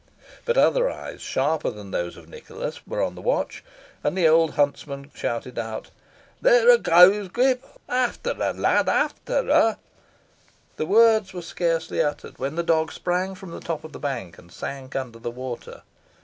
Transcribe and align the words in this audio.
But 0.45 0.57
other 0.57 0.89
eyes, 0.89 1.21
sharper 1.21 1.69
than 1.69 1.91
those 1.91 2.17
of 2.17 2.27
Nicholas, 2.27 2.81
were 2.87 3.03
on 3.03 3.13
the 3.13 3.21
watch, 3.21 3.63
and 4.03 4.17
the 4.17 4.27
old 4.27 4.55
huntsman 4.55 5.11
shouted 5.13 5.59
out, 5.59 5.91
"There 6.41 6.63
hoo 6.65 6.79
goes, 6.79 7.27
Grip 7.27 7.63
efter 7.87 8.33
her, 8.33 8.51
lad, 8.51 8.89
efter 8.89 9.43
her!" 9.43 9.77
The 10.77 10.87
words 10.87 11.35
were 11.35 11.43
scarcely 11.43 12.01
uttered 12.01 12.39
when 12.39 12.55
the 12.55 12.63
dog 12.63 12.91
sprang 12.91 13.35
from 13.35 13.51
the 13.51 13.59
top 13.59 13.83
of 13.83 13.91
the 13.91 13.99
bank 13.99 14.39
and 14.39 14.51
sank 14.51 14.95
under 14.95 15.19
the 15.19 15.29
water. 15.29 15.83